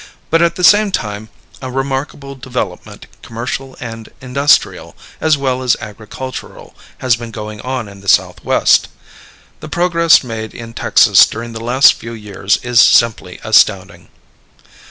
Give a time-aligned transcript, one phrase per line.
[0.31, 1.29] But at the same time
[1.61, 8.01] a remarkable development, commercial and industrial, as well as agricultural, has been going on in
[8.01, 8.87] the Southwest.
[9.59, 14.07] The progress made in Texas during the last few years is simply astounding.